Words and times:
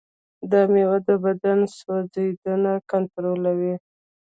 دا 0.51 0.61
مېوه 0.71 0.97
د 1.07 1.09
بدن 1.25 1.59
سوځیدنه 1.77 2.73
کنټرولوي. 2.91 3.73